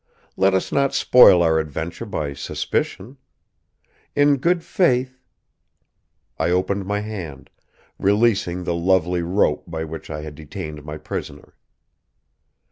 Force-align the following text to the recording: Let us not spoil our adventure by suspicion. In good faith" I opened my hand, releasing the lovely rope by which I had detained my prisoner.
Let 0.35 0.55
us 0.55 0.71
not 0.71 0.95
spoil 0.95 1.43
our 1.43 1.59
adventure 1.59 2.07
by 2.07 2.33
suspicion. 2.33 3.17
In 4.15 4.37
good 4.37 4.63
faith" 4.63 5.19
I 6.39 6.49
opened 6.49 6.87
my 6.87 7.01
hand, 7.01 7.51
releasing 7.99 8.63
the 8.63 8.73
lovely 8.73 9.21
rope 9.21 9.65
by 9.67 9.83
which 9.83 10.09
I 10.09 10.21
had 10.23 10.33
detained 10.33 10.83
my 10.83 10.97
prisoner. 10.97 11.53